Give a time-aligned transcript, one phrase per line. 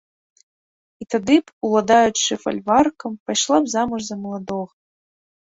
[1.03, 4.71] І тады б, уладаючы фальваркам, пайшла б замуж за маладога.